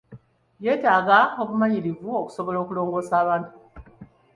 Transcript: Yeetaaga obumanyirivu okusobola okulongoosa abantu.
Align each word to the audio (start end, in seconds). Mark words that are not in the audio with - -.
Yeetaaga 0.63 1.19
obumanyirivu 1.41 2.09
okusobola 2.21 2.57
okulongoosa 2.63 3.13
abantu. 3.23 3.51